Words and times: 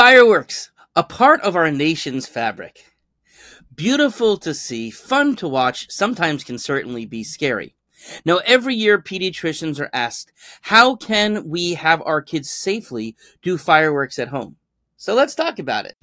Fireworks, 0.00 0.70
a 0.96 1.04
part 1.04 1.42
of 1.42 1.54
our 1.54 1.70
nation's 1.70 2.26
fabric. 2.26 2.86
Beautiful 3.74 4.38
to 4.38 4.54
see, 4.54 4.90
fun 4.90 5.36
to 5.36 5.46
watch, 5.46 5.90
sometimes 5.90 6.42
can 6.42 6.56
certainly 6.56 7.04
be 7.04 7.22
scary. 7.22 7.74
Now, 8.24 8.38
every 8.46 8.74
year, 8.74 8.98
pediatricians 8.98 9.78
are 9.78 9.90
asked, 9.92 10.32
how 10.62 10.96
can 10.96 11.50
we 11.50 11.74
have 11.74 12.00
our 12.06 12.22
kids 12.22 12.48
safely 12.48 13.14
do 13.42 13.58
fireworks 13.58 14.18
at 14.18 14.28
home? 14.28 14.56
So 14.96 15.12
let's 15.12 15.34
talk 15.34 15.58
about 15.58 15.84
it. 15.84 15.96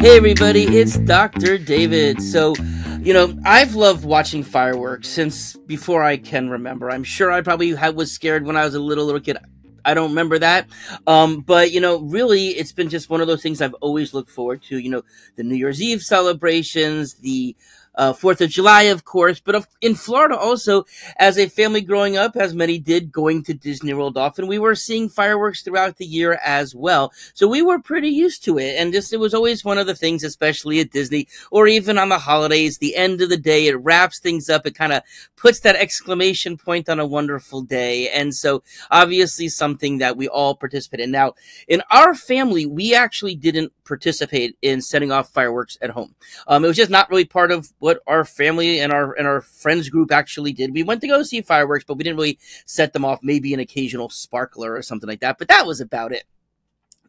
Hey, 0.00 0.16
everybody, 0.16 0.62
it's 0.66 0.98
Dr. 0.98 1.58
David. 1.58 2.22
So, 2.22 2.54
you 3.00 3.12
know, 3.12 3.36
I've 3.44 3.74
loved 3.74 4.04
watching 4.04 4.44
fireworks 4.44 5.08
since 5.08 5.56
before 5.66 6.04
I 6.04 6.16
can 6.16 6.48
remember. 6.48 6.92
I'm 6.92 7.02
sure 7.02 7.32
I 7.32 7.40
probably 7.40 7.74
was 7.74 8.12
scared 8.12 8.46
when 8.46 8.56
I 8.56 8.64
was 8.64 8.76
a 8.76 8.80
little, 8.80 9.04
little 9.04 9.20
kid. 9.20 9.36
I 9.84 9.94
don't 9.94 10.10
remember 10.10 10.38
that. 10.38 10.68
Um, 11.06 11.40
but 11.40 11.72
you 11.72 11.80
know, 11.80 12.00
really, 12.00 12.48
it's 12.48 12.72
been 12.72 12.88
just 12.88 13.10
one 13.10 13.20
of 13.20 13.26
those 13.26 13.42
things 13.42 13.60
I've 13.60 13.74
always 13.74 14.14
looked 14.14 14.30
forward 14.30 14.62
to. 14.64 14.78
You 14.78 14.90
know, 14.90 15.02
the 15.36 15.42
New 15.42 15.56
Year's 15.56 15.82
Eve 15.82 16.02
celebrations, 16.02 17.14
the 17.14 17.56
uh, 17.94 18.12
Fourth 18.12 18.40
of 18.40 18.50
July, 18.50 18.82
of 18.82 19.04
course, 19.04 19.40
but 19.40 19.54
of, 19.54 19.68
in 19.80 19.94
Florida 19.94 20.36
also, 20.36 20.84
as 21.18 21.38
a 21.38 21.48
family 21.48 21.80
growing 21.80 22.16
up, 22.16 22.36
as 22.36 22.54
many 22.54 22.78
did, 22.78 23.12
going 23.12 23.42
to 23.44 23.54
Disney 23.54 23.94
World 23.94 24.16
often, 24.16 24.46
we 24.46 24.58
were 24.58 24.74
seeing 24.74 25.08
fireworks 25.08 25.62
throughout 25.62 25.96
the 25.96 26.06
year 26.06 26.40
as 26.44 26.74
well. 26.74 27.12
So 27.34 27.46
we 27.46 27.62
were 27.62 27.78
pretty 27.78 28.08
used 28.08 28.44
to 28.44 28.58
it, 28.58 28.76
and 28.78 28.92
just 28.92 29.12
it 29.12 29.18
was 29.18 29.34
always 29.34 29.64
one 29.64 29.78
of 29.78 29.86
the 29.86 29.94
things, 29.94 30.24
especially 30.24 30.80
at 30.80 30.90
Disney 30.90 31.28
or 31.50 31.66
even 31.66 31.98
on 31.98 32.08
the 32.08 32.18
holidays. 32.18 32.78
The 32.78 32.96
end 32.96 33.20
of 33.20 33.28
the 33.28 33.36
day, 33.36 33.66
it 33.66 33.80
wraps 33.80 34.18
things 34.18 34.48
up. 34.48 34.66
It 34.66 34.74
kind 34.74 34.92
of 34.92 35.02
puts 35.36 35.60
that 35.60 35.76
exclamation 35.76 36.56
point 36.56 36.88
on 36.88 37.00
a 37.00 37.06
wonderful 37.06 37.62
day, 37.62 38.08
and 38.10 38.34
so 38.34 38.62
obviously 38.90 39.48
something 39.48 39.98
that 39.98 40.16
we 40.16 40.28
all 40.28 40.54
participate 40.54 41.00
in. 41.00 41.10
Now, 41.10 41.34
in 41.68 41.82
our 41.90 42.14
family, 42.14 42.66
we 42.66 42.94
actually 42.94 43.34
didn't 43.34 43.72
participate 43.84 44.56
in 44.62 44.80
setting 44.80 45.12
off 45.12 45.32
fireworks 45.32 45.76
at 45.80 45.90
home. 45.90 46.14
Um, 46.46 46.64
it 46.64 46.68
was 46.68 46.76
just 46.76 46.90
not 46.90 47.10
really 47.10 47.24
part 47.24 47.52
of 47.52 47.72
what 47.78 48.00
our 48.06 48.24
family 48.24 48.80
and 48.80 48.92
our 48.92 49.12
and 49.14 49.26
our 49.26 49.40
friends 49.40 49.88
group 49.88 50.12
actually 50.12 50.52
did. 50.52 50.72
We 50.72 50.82
went 50.82 51.00
to 51.02 51.08
go 51.08 51.22
see 51.22 51.42
fireworks, 51.42 51.84
but 51.84 51.96
we 51.96 52.04
didn't 52.04 52.16
really 52.16 52.38
set 52.66 52.92
them 52.92 53.04
off. 53.04 53.20
Maybe 53.22 53.54
an 53.54 53.60
occasional 53.60 54.10
sparkler 54.10 54.74
or 54.74 54.82
something 54.82 55.08
like 55.08 55.20
that, 55.20 55.38
but 55.38 55.48
that 55.48 55.66
was 55.66 55.80
about 55.80 56.12
it. 56.12 56.24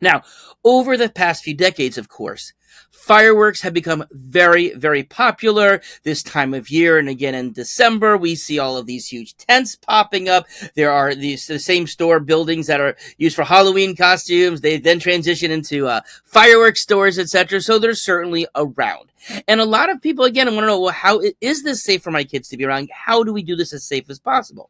Now, 0.01 0.23
over 0.63 0.97
the 0.97 1.09
past 1.09 1.43
few 1.43 1.53
decades, 1.53 1.97
of 1.97 2.09
course, 2.09 2.53
fireworks 2.91 3.61
have 3.61 3.73
become 3.73 4.03
very, 4.11 4.73
very 4.73 5.03
popular 5.03 5.81
this 6.03 6.23
time 6.23 6.53
of 6.53 6.69
year. 6.69 6.97
And 6.97 7.07
again, 7.07 7.35
in 7.35 7.51
December, 7.51 8.17
we 8.17 8.35
see 8.35 8.57
all 8.57 8.77
of 8.77 8.87
these 8.87 9.07
huge 9.07 9.37
tents 9.37 9.75
popping 9.75 10.27
up. 10.27 10.47
There 10.75 10.91
are 10.91 11.13
these 11.13 11.45
the 11.47 11.59
same 11.59 11.87
store 11.87 12.19
buildings 12.19 12.67
that 12.67 12.81
are 12.81 12.95
used 13.17 13.35
for 13.35 13.43
Halloween 13.43 13.95
costumes. 13.95 14.61
They 14.61 14.77
then 14.77 14.99
transition 14.99 15.51
into 15.51 15.87
uh, 15.87 16.01
fireworks 16.23 16.81
stores, 16.81 17.19
etc. 17.19 17.61
So 17.61 17.77
they're 17.77 17.93
certainly 17.93 18.47
around. 18.55 19.11
And 19.47 19.61
a 19.61 19.65
lot 19.65 19.89
of 19.89 20.01
people, 20.01 20.25
again, 20.25 20.47
want 20.47 20.63
to 20.63 20.67
know, 20.67 20.79
well, 20.79 20.91
how 20.91 21.21
is 21.41 21.63
this 21.63 21.83
safe 21.83 22.03
for 22.03 22.11
my 22.11 22.23
kids 22.23 22.49
to 22.49 22.57
be 22.57 22.65
around? 22.65 22.89
How 22.91 23.23
do 23.23 23.33
we 23.33 23.43
do 23.43 23.55
this 23.55 23.73
as 23.73 23.83
safe 23.83 24.09
as 24.09 24.19
possible? 24.19 24.69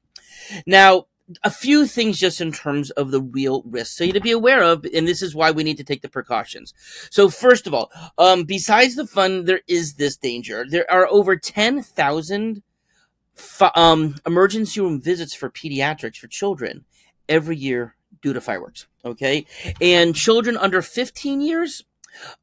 Now, 0.65 1.05
a 1.43 1.49
few 1.49 1.87
things 1.87 2.19
just 2.19 2.39
in 2.39 2.51
terms 2.51 2.91
of 2.91 3.11
the 3.11 3.21
real 3.21 3.63
risks 3.65 3.97
so 3.97 4.03
you 4.03 4.13
to 4.13 4.21
be 4.21 4.31
aware 4.31 4.61
of 4.61 4.85
and 4.93 5.07
this 5.07 5.21
is 5.21 5.33
why 5.33 5.49
we 5.51 5.63
need 5.63 5.77
to 5.77 5.83
take 5.83 6.01
the 6.01 6.09
precautions. 6.09 6.73
So 7.09 7.29
first 7.29 7.65
of 7.67 7.73
all 7.73 7.91
um, 8.17 8.43
besides 8.43 8.95
the 8.95 9.07
fun 9.07 9.45
there 9.45 9.61
is 9.67 9.95
this 9.95 10.17
danger. 10.17 10.65
There 10.69 10.89
are 10.91 11.07
over 11.07 11.35
10,000 11.35 12.63
um, 13.75 14.15
emergency 14.25 14.79
room 14.79 15.01
visits 15.01 15.33
for 15.33 15.49
pediatrics 15.49 16.17
for 16.17 16.27
children 16.27 16.85
every 17.27 17.57
year 17.57 17.95
due 18.21 18.33
to 18.33 18.41
fireworks 18.41 18.87
okay? 19.03 19.45
And 19.81 20.15
children 20.15 20.57
under 20.57 20.81
15 20.81 21.41
years 21.41 21.83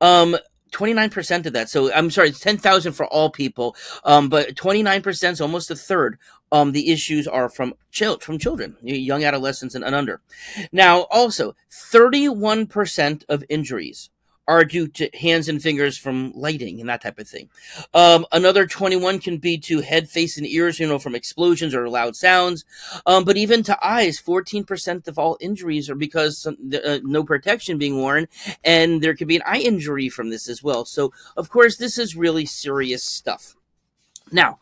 um, 0.00 0.36
29% 0.72 1.46
of 1.46 1.52
that. 1.52 1.68
So 1.68 1.92
I'm 1.92 2.10
sorry, 2.10 2.30
it's 2.30 2.40
10,000 2.40 2.92
for 2.92 3.06
all 3.06 3.30
people. 3.30 3.76
Um, 4.04 4.28
but 4.28 4.54
29% 4.54 5.32
is 5.32 5.40
almost 5.40 5.70
a 5.70 5.76
third. 5.76 6.18
Um, 6.50 6.72
the 6.72 6.90
issues 6.90 7.26
are 7.26 7.48
from 7.48 7.74
child, 7.90 8.22
from 8.22 8.38
children, 8.38 8.76
young 8.82 9.24
adolescents 9.24 9.74
and, 9.74 9.84
and 9.84 9.94
under. 9.94 10.20
Now, 10.70 11.02
also 11.10 11.54
31% 11.70 13.24
of 13.28 13.44
injuries 13.48 14.10
are 14.48 14.64
due 14.64 14.88
to 14.88 15.08
hands 15.16 15.48
and 15.48 15.62
fingers 15.62 15.96
from 15.96 16.32
lighting 16.34 16.80
and 16.80 16.88
that 16.88 17.02
type 17.02 17.18
of 17.18 17.28
thing. 17.28 17.48
Um, 17.94 18.26
another 18.32 18.66
21 18.66 19.20
can 19.20 19.38
be 19.38 19.58
to 19.58 19.80
head, 19.80 20.08
face, 20.08 20.36
and 20.36 20.46
ears, 20.46 20.80
you 20.80 20.86
know, 20.86 20.98
from 20.98 21.14
explosions 21.14 21.74
or 21.74 21.88
loud 21.88 22.16
sounds. 22.16 22.64
Um, 23.06 23.24
but 23.24 23.36
even 23.36 23.62
to 23.64 23.86
eyes, 23.86 24.20
14% 24.20 25.06
of 25.06 25.18
all 25.18 25.38
injuries 25.40 25.88
are 25.88 25.94
because 25.94 26.38
some, 26.38 26.56
uh, 26.84 26.98
no 27.02 27.22
protection 27.24 27.78
being 27.78 27.96
worn, 27.96 28.26
and 28.64 29.00
there 29.00 29.14
could 29.14 29.28
be 29.28 29.36
an 29.36 29.42
eye 29.46 29.60
injury 29.60 30.08
from 30.08 30.30
this 30.30 30.48
as 30.48 30.62
well. 30.62 30.84
So, 30.84 31.12
of 31.36 31.48
course, 31.48 31.76
this 31.76 31.96
is 31.96 32.16
really 32.16 32.46
serious 32.46 33.04
stuff. 33.04 33.54
Now, 34.32 34.58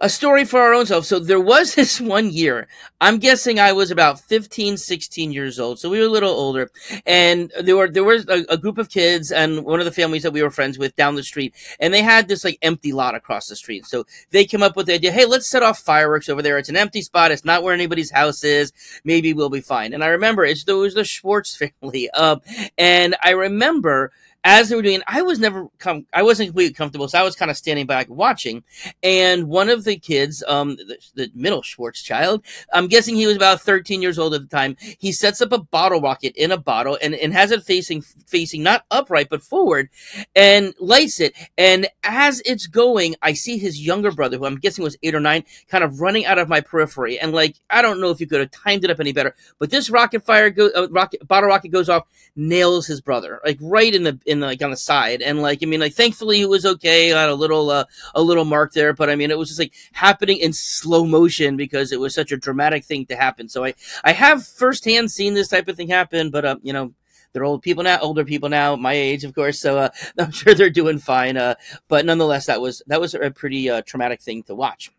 a 0.00 0.08
story 0.08 0.44
for 0.44 0.60
our 0.60 0.74
own 0.74 0.86
self. 0.86 1.04
So 1.04 1.18
there 1.18 1.40
was 1.40 1.74
this 1.76 2.00
one 2.00 2.30
year, 2.30 2.68
I'm 3.00 3.18
guessing 3.18 3.58
I 3.58 3.72
was 3.72 3.90
about 3.90 4.20
15, 4.20 4.76
16 4.76 5.32
years 5.32 5.58
old. 5.58 5.78
So 5.78 5.90
we 5.90 5.98
were 5.98 6.06
a 6.06 6.10
little 6.10 6.30
older 6.30 6.70
and 7.06 7.52
there 7.60 7.76
were, 7.76 7.88
there 7.88 8.04
was 8.04 8.26
a, 8.28 8.44
a, 8.48 8.56
group 8.56 8.78
of 8.78 8.90
kids 8.90 9.32
and 9.32 9.64
one 9.64 9.80
of 9.80 9.86
the 9.86 9.92
families 9.92 10.22
that 10.22 10.32
we 10.32 10.42
were 10.42 10.50
friends 10.50 10.78
with 10.78 10.94
down 10.96 11.14
the 11.14 11.22
street 11.22 11.54
and 11.80 11.92
they 11.92 12.02
had 12.02 12.28
this 12.28 12.44
like 12.44 12.58
empty 12.62 12.92
lot 12.92 13.14
across 13.14 13.48
the 13.48 13.56
street. 13.56 13.86
So 13.86 14.04
they 14.30 14.44
came 14.44 14.62
up 14.62 14.76
with 14.76 14.86
the 14.86 14.94
idea, 14.94 15.12
Hey, 15.12 15.26
let's 15.26 15.48
set 15.48 15.62
off 15.62 15.78
fireworks 15.78 16.28
over 16.28 16.42
there. 16.42 16.58
It's 16.58 16.68
an 16.68 16.76
empty 16.76 17.02
spot. 17.02 17.30
It's 17.30 17.44
not 17.44 17.62
where 17.62 17.74
anybody's 17.74 18.10
house 18.10 18.44
is. 18.44 18.72
Maybe 19.04 19.32
we'll 19.32 19.50
be 19.50 19.60
fine. 19.60 19.92
And 19.92 20.04
I 20.04 20.08
remember 20.08 20.44
it's, 20.44 20.64
it 20.64 20.72
was 20.72 20.94
the 20.94 21.04
Schwartz 21.04 21.56
family. 21.80 22.10
Um, 22.10 22.40
and 22.76 23.16
I 23.22 23.30
remember, 23.30 24.12
as 24.44 24.68
they 24.68 24.76
were 24.76 24.82
doing, 24.82 25.02
I 25.06 25.22
was 25.22 25.38
never 25.38 25.68
I 26.12 26.22
wasn't 26.22 26.48
completely 26.48 26.72
comfortable, 26.72 27.08
so 27.08 27.18
I 27.18 27.22
was 27.22 27.34
kind 27.34 27.50
of 27.50 27.56
standing 27.56 27.86
back 27.86 28.08
watching. 28.08 28.62
And 29.02 29.48
one 29.48 29.68
of 29.68 29.84
the 29.84 29.96
kids, 29.96 30.44
um, 30.46 30.76
the, 30.76 30.98
the, 31.14 31.30
middle 31.34 31.62
Schwartz 31.62 32.02
child, 32.02 32.44
I'm 32.72 32.86
guessing 32.86 33.16
he 33.16 33.26
was 33.26 33.36
about 33.36 33.60
13 33.60 34.00
years 34.00 34.18
old 34.18 34.34
at 34.34 34.42
the 34.42 34.56
time. 34.56 34.76
He 34.98 35.12
sets 35.12 35.40
up 35.40 35.52
a 35.52 35.58
bottle 35.58 36.00
rocket 36.00 36.34
in 36.36 36.52
a 36.52 36.56
bottle 36.56 36.98
and, 37.02 37.14
and 37.14 37.32
has 37.32 37.50
it 37.50 37.64
facing 37.64 38.02
facing 38.02 38.62
not 38.62 38.84
upright 38.90 39.28
but 39.28 39.42
forward, 39.42 39.88
and 40.36 40.72
lights 40.78 41.20
it. 41.20 41.34
And 41.56 41.88
as 42.04 42.40
it's 42.46 42.66
going, 42.66 43.16
I 43.22 43.32
see 43.32 43.58
his 43.58 43.84
younger 43.84 44.12
brother, 44.12 44.38
who 44.38 44.46
I'm 44.46 44.56
guessing 44.56 44.84
was 44.84 44.96
eight 45.02 45.14
or 45.14 45.20
nine, 45.20 45.44
kind 45.68 45.82
of 45.82 46.00
running 46.00 46.26
out 46.26 46.38
of 46.38 46.48
my 46.48 46.60
periphery. 46.60 47.18
And 47.18 47.32
like 47.32 47.56
I 47.68 47.82
don't 47.82 48.00
know 48.00 48.10
if 48.10 48.20
you 48.20 48.26
could 48.26 48.40
have 48.40 48.50
timed 48.52 48.84
it 48.84 48.90
up 48.90 49.00
any 49.00 49.12
better, 49.12 49.34
but 49.58 49.70
this 49.70 49.90
rocket 49.90 50.24
fire 50.24 50.50
go 50.50 50.70
uh, 50.76 50.88
rocket 50.90 51.26
bottle 51.26 51.48
rocket 51.48 51.70
goes 51.70 51.88
off, 51.88 52.06
nails 52.36 52.86
his 52.86 53.00
brother 53.00 53.40
like 53.44 53.58
right 53.60 53.94
in 53.94 54.02
the 54.04 54.18
in 54.28 54.40
like 54.40 54.62
on 54.62 54.70
the 54.70 54.76
side, 54.76 55.22
and 55.22 55.42
like 55.42 55.60
I 55.62 55.66
mean, 55.66 55.80
like 55.80 55.94
thankfully 55.94 56.40
it 56.40 56.48
was 56.48 56.64
okay. 56.64 57.10
Got 57.10 57.28
a 57.28 57.34
little 57.34 57.70
uh, 57.70 57.84
a 58.14 58.22
little 58.22 58.44
mark 58.44 58.72
there, 58.72 58.92
but 58.92 59.10
I 59.10 59.16
mean, 59.16 59.30
it 59.30 59.38
was 59.38 59.48
just 59.48 59.60
like 59.60 59.74
happening 59.92 60.38
in 60.38 60.52
slow 60.52 61.04
motion 61.04 61.56
because 61.56 61.92
it 61.92 62.00
was 62.00 62.14
such 62.14 62.32
a 62.32 62.36
dramatic 62.36 62.84
thing 62.84 63.06
to 63.06 63.16
happen. 63.16 63.48
So 63.48 63.64
I 63.64 63.74
I 64.04 64.12
have 64.12 64.46
firsthand 64.46 65.10
seen 65.10 65.34
this 65.34 65.48
type 65.48 65.68
of 65.68 65.76
thing 65.76 65.88
happen, 65.88 66.30
but 66.30 66.44
uh, 66.44 66.56
you 66.62 66.72
know 66.72 66.92
they're 67.32 67.44
old 67.44 67.62
people 67.62 67.84
now, 67.84 67.98
older 68.00 68.24
people 68.24 68.48
now, 68.48 68.76
my 68.76 68.92
age, 68.92 69.24
of 69.24 69.34
course. 69.34 69.60
So 69.60 69.78
uh, 69.78 69.88
I'm 70.18 70.30
sure 70.30 70.54
they're 70.54 70.70
doing 70.70 70.98
fine. 70.98 71.36
Uh, 71.36 71.54
but 71.88 72.04
nonetheless, 72.04 72.46
that 72.46 72.60
was 72.60 72.82
that 72.86 73.00
was 73.00 73.14
a 73.14 73.30
pretty 73.30 73.70
uh, 73.70 73.82
traumatic 73.82 74.20
thing 74.20 74.42
to 74.44 74.54
watch. 74.54 74.90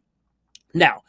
Now, 0.74 1.04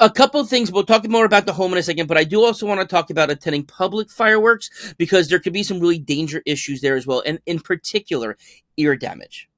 a 0.00 0.10
couple 0.10 0.40
of 0.40 0.48
things. 0.48 0.70
We'll 0.70 0.84
talk 0.84 1.06
more 1.08 1.24
about 1.24 1.46
the 1.46 1.52
home 1.52 1.72
in 1.72 1.78
a 1.78 1.82
second, 1.82 2.06
but 2.06 2.18
I 2.18 2.24
do 2.24 2.44
also 2.44 2.66
want 2.66 2.80
to 2.80 2.86
talk 2.86 3.10
about 3.10 3.30
attending 3.30 3.64
public 3.64 4.10
fireworks 4.10 4.94
because 4.98 5.28
there 5.28 5.38
could 5.38 5.52
be 5.52 5.62
some 5.62 5.80
really 5.80 5.98
danger 5.98 6.42
issues 6.46 6.80
there 6.80 6.96
as 6.96 7.06
well, 7.06 7.22
and 7.26 7.40
in 7.46 7.60
particular, 7.60 8.36
ear 8.76 8.96
damage. 8.96 9.48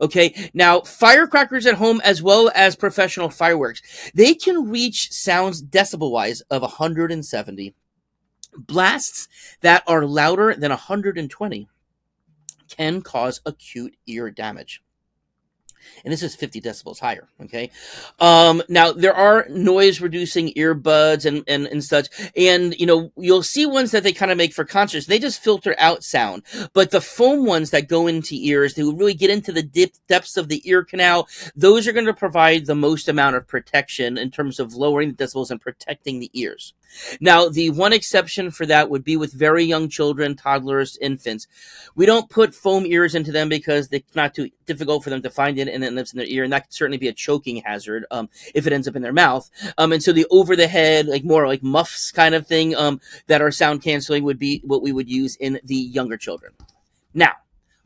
Okay. 0.00 0.50
Now, 0.52 0.80
firecrackers 0.80 1.66
at 1.66 1.76
home 1.76 2.00
as 2.04 2.22
well 2.22 2.50
as 2.54 2.76
professional 2.76 3.30
fireworks, 3.30 4.10
they 4.14 4.34
can 4.34 4.68
reach 4.68 5.10
sounds 5.10 5.62
decibel 5.62 6.10
wise 6.10 6.42
of 6.42 6.62
170. 6.62 7.74
Blasts 8.58 9.28
that 9.60 9.82
are 9.86 10.06
louder 10.06 10.54
than 10.54 10.70
120 10.70 11.68
can 12.68 13.00
cause 13.02 13.40
acute 13.46 13.96
ear 14.06 14.30
damage 14.30 14.82
and 16.04 16.12
this 16.12 16.22
is 16.22 16.34
50 16.34 16.60
decibels 16.60 17.00
higher. 17.00 17.28
Okay. 17.42 17.70
Um, 18.20 18.62
now 18.68 18.92
there 18.92 19.14
are 19.14 19.46
noise 19.48 20.00
reducing 20.00 20.52
earbuds 20.54 21.24
and, 21.24 21.44
and, 21.46 21.66
and 21.66 21.82
such. 21.82 22.08
And, 22.36 22.74
you 22.78 22.86
know, 22.86 23.12
you'll 23.16 23.42
see 23.42 23.66
ones 23.66 23.90
that 23.90 24.02
they 24.02 24.12
kind 24.12 24.30
of 24.30 24.38
make 24.38 24.52
for 24.52 24.64
concerts. 24.64 25.06
They 25.06 25.18
just 25.18 25.42
filter 25.42 25.74
out 25.78 26.04
sound, 26.04 26.42
but 26.72 26.90
the 26.90 27.00
foam 27.00 27.46
ones 27.46 27.70
that 27.70 27.88
go 27.88 28.06
into 28.06 28.34
ears, 28.34 28.74
they 28.74 28.82
really 28.82 29.14
get 29.14 29.30
into 29.30 29.52
the 29.52 29.62
dip, 29.62 29.92
depths 30.08 30.36
of 30.36 30.48
the 30.48 30.62
ear 30.68 30.84
canal. 30.84 31.28
Those 31.54 31.86
are 31.86 31.92
going 31.92 32.06
to 32.06 32.14
provide 32.14 32.66
the 32.66 32.74
most 32.74 33.08
amount 33.08 33.36
of 33.36 33.46
protection 33.46 34.18
in 34.18 34.30
terms 34.30 34.60
of 34.60 34.74
lowering 34.74 35.12
the 35.12 35.24
decibels 35.24 35.50
and 35.50 35.60
protecting 35.60 36.20
the 36.20 36.30
ears. 36.32 36.74
Now, 37.20 37.48
the 37.48 37.70
one 37.70 37.92
exception 37.92 38.50
for 38.50 38.66
that 38.66 38.90
would 38.90 39.04
be 39.04 39.16
with 39.16 39.32
very 39.32 39.64
young 39.64 39.88
children, 39.88 40.36
toddlers, 40.36 40.96
infants. 41.00 41.46
We 41.94 42.06
don't 42.06 42.30
put 42.30 42.54
foam 42.54 42.86
ears 42.86 43.14
into 43.14 43.32
them 43.32 43.48
because 43.48 43.88
it's 43.90 44.14
not 44.14 44.34
too 44.34 44.50
difficult 44.66 45.04
for 45.04 45.10
them 45.10 45.22
to 45.22 45.30
find 45.30 45.58
it 45.58 45.68
and 45.76 45.84
then 45.84 45.94
lives 45.94 46.12
in 46.12 46.18
their 46.18 46.26
ear, 46.26 46.42
and 46.42 46.52
that 46.52 46.64
could 46.64 46.72
certainly 46.72 46.98
be 46.98 47.06
a 47.06 47.12
choking 47.12 47.58
hazard 47.58 48.04
um, 48.10 48.28
if 48.54 48.66
it 48.66 48.72
ends 48.72 48.88
up 48.88 48.96
in 48.96 49.02
their 49.02 49.12
mouth. 49.12 49.48
Um, 49.78 49.92
and 49.92 50.02
so 50.02 50.12
the 50.12 50.26
over 50.30 50.56
the 50.56 50.66
head, 50.66 51.06
like 51.06 51.22
more 51.22 51.46
like 51.46 51.62
muffs 51.62 52.10
kind 52.10 52.34
of 52.34 52.46
thing 52.46 52.74
um, 52.74 53.00
that 53.28 53.42
are 53.42 53.52
sound 53.52 53.82
canceling 53.82 54.24
would 54.24 54.38
be 54.38 54.60
what 54.64 54.82
we 54.82 54.90
would 54.90 55.08
use 55.08 55.36
in 55.36 55.60
the 55.62 55.76
younger 55.76 56.16
children. 56.16 56.52
Now, 57.14 57.32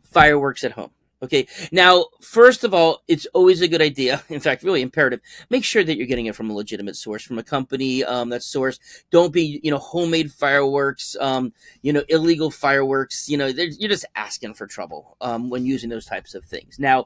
fireworks 0.04 0.64
at 0.64 0.72
home. 0.72 0.92
Okay. 1.22 1.46
Now, 1.70 2.06
first 2.22 2.64
of 2.64 2.72
all, 2.72 3.02
it's 3.06 3.26
always 3.34 3.60
a 3.60 3.68
good 3.68 3.82
idea. 3.82 4.22
In 4.30 4.40
fact, 4.40 4.62
really 4.62 4.80
imperative. 4.80 5.20
Make 5.50 5.64
sure 5.64 5.84
that 5.84 5.96
you're 5.96 6.06
getting 6.06 6.26
it 6.26 6.34
from 6.34 6.48
a 6.48 6.54
legitimate 6.54 6.96
source, 6.96 7.22
from 7.22 7.38
a 7.38 7.42
company 7.42 8.02
um, 8.04 8.30
that's 8.30 8.52
sourced. 8.52 8.78
Don't 9.10 9.32
be, 9.32 9.60
you 9.62 9.70
know, 9.70 9.78
homemade 9.78 10.32
fireworks, 10.32 11.16
um, 11.20 11.52
you 11.82 11.92
know, 11.92 12.02
illegal 12.08 12.50
fireworks. 12.50 13.28
You 13.28 13.36
know, 13.36 13.46
you're 13.46 13.90
just 13.90 14.06
asking 14.16 14.54
for 14.54 14.66
trouble 14.66 15.18
um, 15.20 15.50
when 15.50 15.66
using 15.66 15.90
those 15.90 16.06
types 16.06 16.34
of 16.34 16.44
things. 16.44 16.78
Now, 16.78 17.04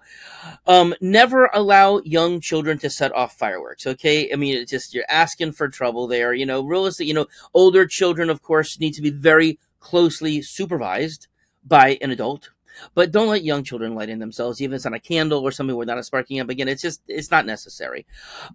um, 0.68 0.94
never 1.00 1.50
allow 1.52 2.00
young 2.04 2.40
children 2.40 2.78
to 2.78 2.90
set 2.90 3.12
off 3.12 3.36
fireworks. 3.36 3.84
Okay. 3.84 4.32
I 4.32 4.36
mean, 4.36 4.56
it's 4.56 4.70
just 4.70 4.94
you're 4.94 5.04
asking 5.08 5.52
for 5.52 5.68
trouble 5.68 6.06
there. 6.06 6.32
You 6.32 6.46
know, 6.46 6.62
realistic. 6.62 7.08
You 7.08 7.14
know, 7.14 7.26
older 7.52 7.84
children, 7.84 8.30
of 8.30 8.42
course, 8.42 8.78
need 8.78 8.94
to 8.94 9.02
be 9.02 9.10
very 9.10 9.58
closely 9.80 10.40
supervised 10.40 11.26
by 11.66 11.98
an 12.00 12.10
adult 12.10 12.50
but 12.94 13.12
don't 13.12 13.28
let 13.28 13.44
young 13.44 13.62
children 13.62 13.94
light 13.94 14.08
in 14.08 14.18
themselves, 14.18 14.60
even 14.60 14.74
if 14.74 14.78
it's 14.78 14.86
on 14.86 14.94
a 14.94 15.00
candle 15.00 15.40
or 15.40 15.52
something 15.52 15.76
without 15.76 15.98
it 15.98 16.04
sparking 16.04 16.40
up. 16.40 16.48
Again, 16.48 16.68
it's 16.68 16.82
just 16.82 17.02
it's 17.08 17.30
not 17.30 17.46
necessary. 17.46 18.06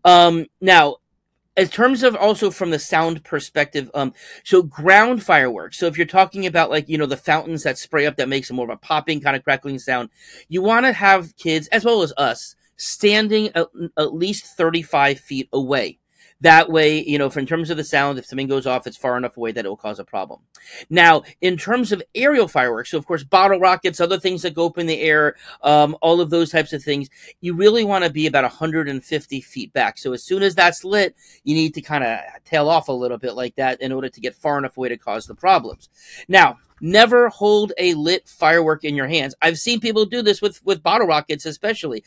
Um, 0.04 0.46
now, 0.62 0.98
in 1.58 1.68
terms 1.68 2.04
of 2.04 2.16
also 2.16 2.52
from 2.52 2.72
the 2.72 2.80
sound 2.80 3.24
perspective, 3.24 3.92
um, 3.94 4.14
so 4.44 4.64
ground 4.64 5.22
fireworks. 5.24 5.78
So 5.78 5.88
if 5.88 5.98
you're 5.98 6.08
talking 6.08 6.46
about 6.46 6.70
like 6.70 6.88
you 6.90 6.98
know 6.98 7.06
the 7.06 7.18
fountains 7.18 7.64
that 7.64 7.78
spray 7.78 8.06
up 8.06 8.16
that 8.16 8.30
makes 8.30 8.52
more 8.52 8.66
of 8.66 8.72
a 8.72 8.78
popping 8.78 9.22
kind 9.22 9.36
of 9.36 9.44
crackling 9.44 9.80
sound, 9.80 10.10
you 10.48 10.62
want 10.62 10.86
to 10.86 10.94
have 10.94 11.36
kids 11.36 11.68
as 11.68 11.86
well 11.86 12.02
as 12.02 12.14
us 12.18 12.56
standing 12.78 13.50
at, 13.56 13.68
at 13.98 14.14
least 14.14 14.46
35 14.46 15.20
feet 15.20 15.50
away 15.52 15.99
that 16.42 16.70
way, 16.70 17.04
you 17.04 17.18
know, 17.18 17.30
for 17.30 17.40
in 17.40 17.46
terms 17.46 17.70
of 17.70 17.78
the 17.78 17.84
sound, 17.84 18.18
if 18.18 18.26
something 18.26 18.48
goes 18.48 18.66
off, 18.66 18.88
it's 18.88 18.98
far 18.98 19.18
enough 19.18 19.36
away 19.36 19.52
that 19.52 19.66
it 19.66 19.68
will 19.68 19.76
cause 19.76 20.00
a 20.00 20.06
problem. 20.06 20.40
Now, 20.90 21.24
in 21.42 21.58
terms 21.58 21.92
of 21.92 22.02
aerial 22.16 22.48
fireworks, 22.48 22.92
so 22.92 22.98
of 22.98 23.06
course, 23.06 23.24
bottle 23.24 23.60
rockets, 23.60 24.00
other 24.00 24.20
things 24.20 24.42
that 24.44 24.54
go 24.54 24.68
up 24.68 24.78
in 24.78 24.88
the 24.88 25.02
air, 25.02 25.36
um, 25.64 25.98
all 26.02 26.22
of 26.22 26.30
those 26.30 26.52
types 26.52 26.72
of 26.72 26.82
things, 26.82 27.10
you 27.42 27.54
really 27.54 27.84
want 27.84 28.06
to 28.06 28.10
be 28.10 28.26
about 28.28 28.44
150 28.44 29.42
feet 29.42 29.74
back. 29.74 29.98
So 29.98 30.14
as 30.14 30.24
soon 30.24 30.44
as 30.44 30.56
that's 30.56 30.84
lit, 30.84 31.16
you 31.44 31.56
need 31.56 31.74
to 31.74 31.82
kind 31.82 32.04
of 32.04 32.20
tail 32.46 32.70
off 32.70 32.88
a 32.88 32.94
little 32.94 33.18
bit 33.18 33.34
like 33.34 33.56
that 33.56 33.82
in 33.82 33.92
order 33.92 34.10
to 34.10 34.22
get 34.22 34.36
far 34.36 34.58
enough 34.58 34.78
away 34.78 34.90
to 34.90 34.98
cause 34.98 35.26
the 35.26 35.36
problems. 35.36 35.90
Now, 36.28 36.58
never 36.82 37.30
hold 37.30 37.74
a 37.78 37.94
lit 37.96 38.28
firework 38.28 38.84
in 38.84 38.96
your 38.96 39.08
hands. 39.08 39.36
I've 39.42 39.60
seen 39.60 39.80
people 39.80 40.06
do 40.06 40.22
this 40.22 40.42
with 40.42 40.64
with 40.64 40.84
bottle 40.84 41.08
rockets, 41.08 41.46
especially 41.46 42.04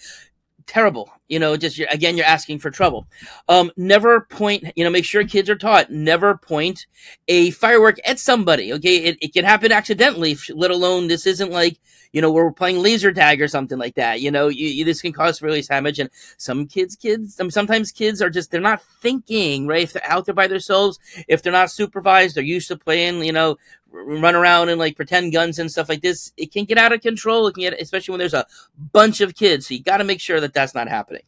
terrible. 0.67 1.11
You 1.29 1.39
know, 1.39 1.57
just 1.57 1.81
again, 1.91 2.17
you're 2.17 2.27
asking 2.27 2.59
for 2.59 2.71
trouble. 2.71 3.07
Um, 3.49 3.71
never 3.77 4.23
point. 4.23 4.65
You 4.77 4.85
know, 4.85 4.91
make 4.91 5.05
sure 5.05 5.25
kids 5.25 5.49
are 5.49 5.57
taught 5.57 5.91
never 5.91 6.37
point 6.37 6.87
a 7.29 7.51
firework 7.53 7.99
at 8.05 8.19
somebody. 8.19 8.73
Okay, 8.75 8.97
it, 8.97 9.19
it 9.21 9.33
can 9.33 9.45
happen 9.45 9.73
accidentally. 9.73 10.37
Let 10.51 10.71
alone 10.71 11.09
this 11.09 11.27
isn't 11.27 11.51
like 11.51 11.79
you 12.13 12.21
know 12.21 12.31
we're 12.31 12.53
playing 12.53 12.83
laser 12.83 13.13
tag 13.13 13.41
or 13.41 13.49
something 13.49 13.79
like 13.79 13.95
that. 13.95 14.21
You 14.21 14.31
know, 14.31 14.49
you, 14.49 14.69
you, 14.69 14.85
this 14.85 15.01
can 15.01 15.13
cause 15.13 15.39
serious 15.39 15.69
damage. 15.69 15.99
And 15.99 16.11
some 16.37 16.67
kids, 16.67 16.97
kids, 16.97 17.41
sometimes 17.51 17.93
kids 17.93 18.21
are 18.21 18.31
just 18.31 18.51
they're 18.51 18.61
not 18.61 18.83
thinking 19.01 19.67
right. 19.67 19.85
If 19.85 19.95
they're 19.95 20.11
out 20.11 20.27
there 20.27 20.35
by 20.35 20.49
themselves, 20.49 20.99
if 21.29 21.43
they're 21.43 21.53
not 21.53 21.71
supervised, 21.71 22.37
they're 22.37 22.45
used 22.45 22.69
to 22.69 22.77
playing. 22.77 23.25
You 23.25 23.33
know, 23.33 23.57
run 23.93 24.35
around 24.35 24.69
and 24.69 24.79
like 24.79 24.97
pretend 24.97 25.33
guns 25.33 25.59
and 25.59 25.71
stuff 25.71 25.89
like 25.89 26.03
this, 26.03 26.33
it 26.37 26.53
can 26.53 26.65
get 26.65 26.79
out 26.79 26.93
of 26.93 27.01
control. 27.01 27.47
It 27.47 27.55
can 27.55 27.63
get, 27.63 27.81
especially 27.81 28.13
when 28.13 28.19
there's 28.21 28.35
a 28.35 28.47
bunch 28.93 29.21
of 29.21 29.35
kids. 29.35 29.69
So 29.69 29.75
you 29.75 29.83
got 29.83 29.99
to 29.99 30.05
make 30.05 30.21
sure 30.21 30.41
that 30.41 30.55
that's 30.55 30.75
not 30.75 30.89
happening. 30.89 31.23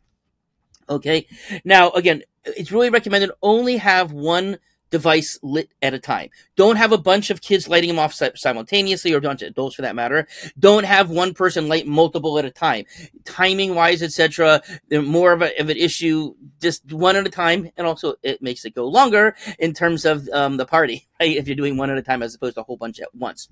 Okay. 0.89 1.27
Now, 1.65 1.91
again, 1.91 2.23
it's 2.45 2.73
really 2.73 2.91
recommended 2.91 3.31
only 3.43 3.77
have 3.79 4.13
one 4.13 4.59
device 4.95 5.41
lit 5.43 5.71
at 5.83 5.93
a 5.93 5.99
time. 5.99 6.31
Don't 6.55 6.77
have 6.77 6.93
a 6.93 6.99
bunch 6.99 7.29
of 7.29 7.41
kids 7.41 7.67
lighting 7.67 7.89
them 7.89 7.99
off 7.99 8.15
simultaneously, 8.37 9.13
or 9.13 9.19
don't 9.19 9.43
adults 9.43 9.75
for 9.75 9.83
that 9.83 9.97
matter. 9.97 10.29
Don't 10.57 10.85
have 10.85 11.11
one 11.11 11.35
person 11.35 11.67
light 11.67 11.85
multiple 11.85 12.39
at 12.39 12.45
a 12.45 12.51
time. 12.53 12.85
Timing 13.25 13.75
wise, 13.75 14.05
etc. 14.05 14.63
They're 14.89 15.03
more 15.03 15.33
of, 15.33 15.43
a, 15.43 15.61
of 15.61 15.69
an 15.69 15.77
issue, 15.77 16.37
just 16.63 16.93
one 16.93 17.17
at 17.17 17.27
a 17.27 17.31
time, 17.31 17.73
and 17.77 17.89
also 17.89 18.15
it 18.23 18.41
makes 18.41 18.65
it 18.65 18.77
go 18.77 18.87
longer 18.87 19.35
in 19.59 19.73
terms 19.73 20.05
of 20.05 20.29
um, 20.29 20.59
the 20.59 20.65
party, 20.65 21.09
right? 21.21 21.37
If 21.37 21.49
you're 21.49 21.57
doing 21.57 21.77
one 21.77 21.91
at 21.91 21.99
a 21.99 22.03
time 22.03 22.23
as 22.23 22.37
opposed 22.37 22.55
to 22.55 22.61
a 22.61 22.65
whole 22.65 22.77
bunch 22.77 23.01
at 23.01 23.13
once. 23.17 23.49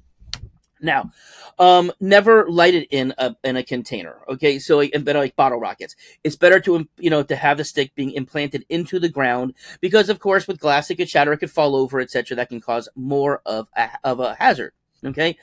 Now, 0.82 1.12
um, 1.60 1.92
never 2.00 2.50
light 2.50 2.74
it 2.74 2.88
in 2.90 3.14
a 3.16 3.36
in 3.44 3.56
a 3.56 3.62
container. 3.62 4.16
Okay, 4.28 4.58
so 4.58 4.76
like, 4.76 4.92
better 5.04 5.20
like 5.20 5.36
bottle 5.36 5.60
rockets. 5.60 5.94
It's 6.24 6.36
better 6.36 6.58
to 6.60 6.88
you 6.98 7.08
know 7.10 7.22
to 7.22 7.36
have 7.36 7.58
the 7.58 7.64
stick 7.64 7.94
being 7.94 8.10
implanted 8.10 8.66
into 8.68 8.98
the 8.98 9.08
ground 9.08 9.54
because, 9.80 10.08
of 10.08 10.18
course, 10.18 10.48
with 10.48 10.58
glass 10.58 10.90
it 10.90 10.96
could 10.96 11.08
shatter, 11.08 11.32
it 11.32 11.38
could 11.38 11.52
fall 11.52 11.76
over, 11.76 12.00
etc. 12.00 12.36
That 12.36 12.48
can 12.48 12.60
cause 12.60 12.88
more 12.96 13.40
of 13.46 13.68
a, 13.76 13.90
of 14.02 14.18
a 14.18 14.34
hazard. 14.34 14.72
Okay, 15.04 15.38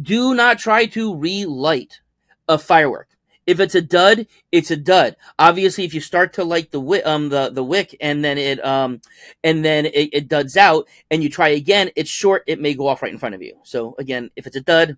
do 0.00 0.34
not 0.34 0.58
try 0.58 0.86
to 0.86 1.16
relight 1.16 2.00
a 2.46 2.58
firework. 2.58 3.08
If 3.46 3.60
it's 3.60 3.74
a 3.74 3.82
dud, 3.82 4.26
it's 4.50 4.70
a 4.70 4.76
dud. 4.76 5.16
Obviously, 5.38 5.84
if 5.84 5.92
you 5.92 6.00
start 6.00 6.32
to 6.34 6.44
light 6.44 6.70
the 6.70 6.80
wick, 6.80 7.04
um, 7.04 7.28
the, 7.28 7.50
the 7.50 7.64
wick, 7.64 7.96
and 8.00 8.24
then 8.24 8.38
it, 8.38 8.64
um, 8.64 9.00
and 9.42 9.64
then 9.64 9.86
it, 9.86 10.10
it 10.12 10.28
duds 10.28 10.56
out, 10.56 10.88
and 11.10 11.22
you 11.22 11.28
try 11.28 11.48
again, 11.48 11.90
it's 11.96 12.10
short. 12.10 12.44
It 12.46 12.60
may 12.60 12.74
go 12.74 12.86
off 12.86 13.02
right 13.02 13.12
in 13.12 13.18
front 13.18 13.34
of 13.34 13.42
you. 13.42 13.58
So 13.62 13.94
again, 13.98 14.30
if 14.34 14.46
it's 14.46 14.56
a 14.56 14.60
dud, 14.60 14.96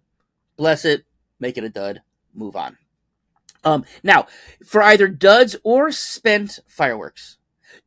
bless 0.56 0.84
it, 0.84 1.04
make 1.40 1.58
it 1.58 1.64
a 1.64 1.68
dud, 1.68 2.02
move 2.34 2.56
on. 2.56 2.78
Um, 3.64 3.84
now, 4.04 4.26
for 4.64 4.80
either 4.80 5.08
duds 5.08 5.56
or 5.64 5.90
spent 5.90 6.60
fireworks, 6.68 7.38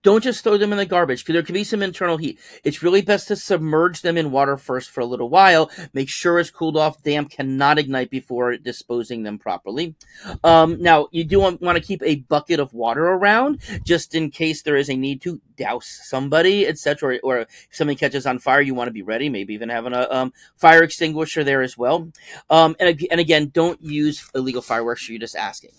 don't 0.03 0.23
just 0.23 0.43
throw 0.43 0.57
them 0.57 0.71
in 0.71 0.77
the 0.77 0.85
garbage 0.85 1.23
because 1.23 1.33
there 1.33 1.43
could 1.43 1.53
be 1.53 1.63
some 1.63 1.81
internal 1.81 2.17
heat. 2.17 2.39
It's 2.63 2.83
really 2.83 3.01
best 3.01 3.27
to 3.27 3.35
submerge 3.35 4.01
them 4.01 4.17
in 4.17 4.31
water 4.31 4.57
first 4.57 4.89
for 4.89 5.01
a 5.01 5.05
little 5.05 5.29
while. 5.29 5.69
Make 5.93 6.09
sure 6.09 6.39
it's 6.39 6.51
cooled 6.51 6.77
off. 6.77 7.03
Damp 7.03 7.31
cannot 7.31 7.79
ignite 7.79 8.09
before 8.09 8.55
disposing 8.57 9.23
them 9.23 9.37
properly. 9.37 9.95
Um, 10.43 10.81
now, 10.81 11.07
you 11.11 11.23
do 11.23 11.39
want, 11.39 11.61
want 11.61 11.77
to 11.77 11.83
keep 11.83 12.01
a 12.03 12.15
bucket 12.15 12.59
of 12.59 12.73
water 12.73 13.05
around 13.05 13.59
just 13.83 14.15
in 14.15 14.31
case 14.31 14.61
there 14.61 14.77
is 14.77 14.89
a 14.89 14.95
need 14.95 15.21
to 15.21 15.41
douse 15.57 15.99
somebody, 16.03 16.67
etc. 16.67 17.19
Or, 17.23 17.37
or, 17.37 17.37
if 17.39 17.67
something 17.71 17.97
catches 17.97 18.25
on 18.25 18.39
fire, 18.39 18.61
you 18.61 18.73
want 18.73 18.87
to 18.87 18.93
be 18.93 19.01
ready. 19.01 19.29
Maybe 19.29 19.53
even 19.53 19.69
having 19.69 19.93
a 19.93 20.07
um, 20.09 20.33
fire 20.55 20.83
extinguisher 20.83 21.43
there 21.43 21.61
as 21.61 21.77
well. 21.77 22.11
Um, 22.49 22.75
and, 22.79 23.01
and 23.11 23.19
again, 23.19 23.49
don't 23.53 23.81
use 23.81 24.29
illegal 24.33 24.61
fireworks. 24.61 25.07
You're 25.09 25.19
just 25.19 25.35
asking. 25.35 25.71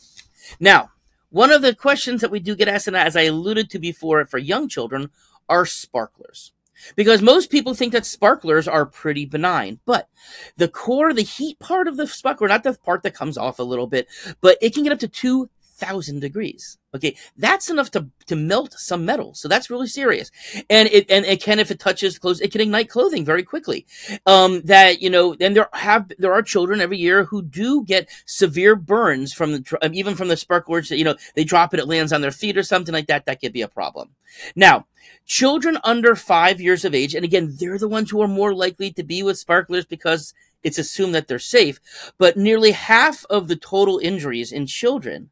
Now, 0.58 0.90
one 1.30 1.50
of 1.50 1.62
the 1.62 1.74
questions 1.74 2.20
that 2.20 2.30
we 2.30 2.40
do 2.40 2.54
get 2.54 2.68
asked, 2.68 2.88
and 2.88 2.96
as 2.96 3.16
I 3.16 3.22
alluded 3.22 3.70
to 3.70 3.78
before 3.78 4.24
for 4.26 4.38
young 4.38 4.68
children, 4.68 5.10
are 5.48 5.66
sparklers. 5.66 6.52
Because 6.96 7.20
most 7.20 7.50
people 7.50 7.74
think 7.74 7.92
that 7.92 8.06
sparklers 8.06 8.66
are 8.66 8.86
pretty 8.86 9.26
benign, 9.26 9.80
but 9.84 10.08
the 10.56 10.68
core, 10.68 11.12
the 11.12 11.22
heat 11.22 11.58
part 11.58 11.86
of 11.88 11.96
the 11.96 12.06
sparkler, 12.06 12.48
not 12.48 12.62
the 12.62 12.72
part 12.72 13.02
that 13.02 13.14
comes 13.14 13.36
off 13.36 13.58
a 13.58 13.64
little 13.64 13.86
bit, 13.86 14.08
but 14.40 14.56
it 14.62 14.72
can 14.72 14.82
get 14.84 14.92
up 14.92 14.98
to 15.00 15.08
two 15.08 15.50
thousand 15.80 16.20
degrees. 16.20 16.78
Okay, 16.94 17.16
that's 17.36 17.70
enough 17.70 17.90
to 17.92 18.08
to 18.26 18.36
melt 18.36 18.74
some 18.74 19.04
metal. 19.04 19.32
So 19.34 19.48
that's 19.48 19.70
really 19.70 19.86
serious. 19.86 20.30
And 20.68 20.88
it 20.88 21.10
and 21.10 21.24
it 21.24 21.42
can, 21.42 21.58
if 21.58 21.70
it 21.70 21.78
touches 21.78 22.18
clothes, 22.18 22.40
it 22.40 22.52
can 22.52 22.60
ignite 22.60 22.88
clothing 22.88 23.24
very 23.24 23.42
quickly. 23.42 23.86
Um, 24.26 24.62
that 24.62 25.00
you 25.00 25.08
know, 25.08 25.36
and 25.40 25.56
there 25.56 25.68
have 25.72 26.10
there 26.18 26.32
are 26.32 26.42
children 26.42 26.80
every 26.80 26.98
year 26.98 27.24
who 27.24 27.42
do 27.42 27.84
get 27.84 28.08
severe 28.26 28.76
burns 28.76 29.32
from 29.32 29.52
the 29.52 29.78
um, 29.82 29.94
even 29.94 30.16
from 30.16 30.28
the 30.28 30.36
sparklers. 30.36 30.90
You 30.90 31.04
know, 31.04 31.16
they 31.34 31.44
drop 31.44 31.72
it, 31.72 31.80
it 31.80 31.86
lands 31.86 32.12
on 32.12 32.20
their 32.20 32.32
feet 32.32 32.58
or 32.58 32.62
something 32.62 32.92
like 32.92 33.06
that. 33.06 33.24
That 33.26 33.40
could 33.40 33.52
be 33.52 33.62
a 33.62 33.68
problem. 33.68 34.10
Now, 34.56 34.86
children 35.26 35.78
under 35.84 36.14
five 36.16 36.60
years 36.60 36.84
of 36.84 36.94
age, 36.94 37.14
and 37.14 37.24
again, 37.24 37.56
they're 37.58 37.78
the 37.78 37.88
ones 37.88 38.10
who 38.10 38.20
are 38.20 38.28
more 38.28 38.54
likely 38.54 38.92
to 38.92 39.02
be 39.04 39.22
with 39.22 39.38
sparklers 39.38 39.86
because 39.86 40.34
it's 40.62 40.78
assumed 40.78 41.14
that 41.14 41.28
they're 41.28 41.38
safe. 41.38 41.80
But 42.18 42.36
nearly 42.36 42.72
half 42.72 43.24
of 43.30 43.48
the 43.48 43.56
total 43.56 43.98
injuries 43.98 44.52
in 44.52 44.66
children 44.66 45.30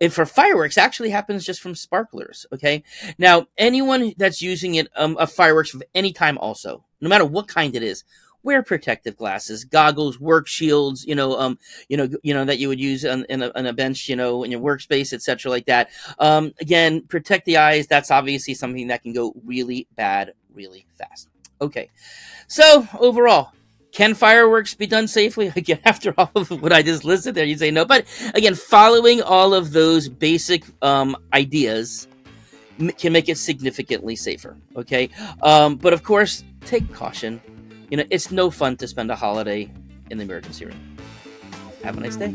and 0.00 0.12
for 0.12 0.26
fireworks 0.26 0.78
actually 0.78 1.10
happens 1.10 1.44
just 1.44 1.60
from 1.60 1.74
sparklers 1.74 2.46
okay? 2.52 2.82
Now 3.18 3.46
anyone 3.56 4.14
that's 4.16 4.42
using 4.42 4.74
it 4.76 4.88
um, 4.96 5.16
a 5.18 5.26
fireworks 5.26 5.74
of 5.74 5.82
any 5.94 6.12
time 6.12 6.38
also 6.38 6.84
no 7.00 7.08
matter 7.08 7.24
what 7.24 7.48
kind 7.48 7.74
it 7.74 7.82
is 7.82 8.04
wear 8.42 8.62
protective 8.62 9.16
glasses 9.16 9.64
goggles 9.64 10.20
work 10.20 10.46
shields 10.46 11.04
you 11.06 11.14
know 11.14 11.38
um 11.38 11.58
you 11.88 11.96
know 11.96 12.08
you 12.22 12.34
know 12.34 12.44
that 12.44 12.58
you 12.58 12.68
would 12.68 12.80
use 12.80 13.04
on, 13.04 13.24
in, 13.28 13.42
a, 13.42 13.50
on 13.54 13.66
a 13.66 13.72
bench 13.72 14.08
you 14.08 14.16
know 14.16 14.44
in 14.44 14.50
your 14.50 14.60
workspace 14.60 15.12
etc 15.12 15.50
like 15.50 15.66
that. 15.66 15.90
Um 16.18 16.52
again 16.60 17.02
protect 17.02 17.46
the 17.46 17.56
eyes 17.56 17.86
that's 17.86 18.10
obviously 18.10 18.54
something 18.54 18.88
that 18.88 19.02
can 19.02 19.12
go 19.12 19.34
really 19.44 19.88
bad 19.96 20.34
really 20.52 20.86
fast. 20.96 21.28
Okay. 21.60 21.90
So 22.46 22.86
overall 22.98 23.52
can 23.94 24.12
fireworks 24.14 24.74
be 24.74 24.86
done 24.86 25.08
safely? 25.08 25.46
Again, 25.56 25.78
after 25.84 26.12
all 26.18 26.30
of 26.34 26.50
what 26.50 26.72
I 26.72 26.82
just 26.82 27.04
listed 27.04 27.34
there, 27.34 27.46
you 27.46 27.56
say 27.56 27.70
no. 27.70 27.86
But 27.86 28.04
again, 28.34 28.54
following 28.54 29.22
all 29.22 29.54
of 29.54 29.72
those 29.72 30.08
basic 30.08 30.64
um, 30.82 31.16
ideas 31.32 32.08
can 32.98 33.12
make 33.12 33.28
it 33.28 33.38
significantly 33.38 34.16
safer. 34.16 34.56
Okay, 34.76 35.08
um, 35.42 35.76
but 35.76 35.92
of 35.92 36.02
course, 36.02 36.42
take 36.66 36.92
caution. 36.92 37.40
You 37.88 37.98
know, 37.98 38.04
it's 38.10 38.32
no 38.32 38.50
fun 38.50 38.76
to 38.78 38.88
spend 38.88 39.10
a 39.12 39.16
holiday 39.16 39.70
in 40.10 40.18
the 40.18 40.24
emergency 40.24 40.66
room. 40.66 40.96
Have 41.84 41.96
a 41.96 42.00
nice 42.00 42.16
day. 42.16 42.32